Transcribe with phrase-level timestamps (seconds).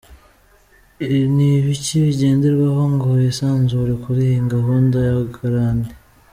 [1.35, 5.91] Ni ibiki bigenderwaho ngo wisanzure kuri iyi gahunda ya garanti?.